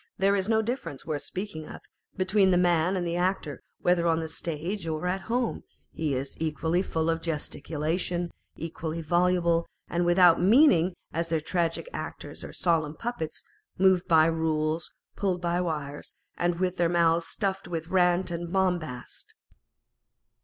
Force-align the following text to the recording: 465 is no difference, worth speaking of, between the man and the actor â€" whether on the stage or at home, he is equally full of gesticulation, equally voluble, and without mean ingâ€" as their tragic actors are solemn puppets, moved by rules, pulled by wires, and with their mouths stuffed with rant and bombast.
465 0.17 0.39
is 0.43 0.49
no 0.49 0.65
difference, 0.65 1.05
worth 1.05 1.21
speaking 1.21 1.67
of, 1.67 1.79
between 2.17 2.49
the 2.49 2.57
man 2.57 2.97
and 2.97 3.05
the 3.05 3.15
actor 3.15 3.57
â€" 3.57 3.83
whether 3.83 4.07
on 4.07 4.19
the 4.19 4.27
stage 4.27 4.87
or 4.87 5.05
at 5.05 5.21
home, 5.29 5.61
he 5.91 6.15
is 6.15 6.35
equally 6.39 6.81
full 6.81 7.07
of 7.07 7.21
gesticulation, 7.21 8.31
equally 8.55 8.99
voluble, 8.99 9.67
and 9.87 10.03
without 10.03 10.41
mean 10.41 10.71
ingâ€" 10.71 10.93
as 11.13 11.27
their 11.27 11.39
tragic 11.39 11.87
actors 11.93 12.43
are 12.43 12.51
solemn 12.51 12.95
puppets, 12.95 13.43
moved 13.77 14.07
by 14.07 14.25
rules, 14.25 14.91
pulled 15.15 15.39
by 15.39 15.61
wires, 15.61 16.15
and 16.35 16.59
with 16.59 16.77
their 16.77 16.89
mouths 16.89 17.27
stuffed 17.27 17.67
with 17.67 17.89
rant 17.89 18.31
and 18.31 18.51
bombast. 18.51 19.35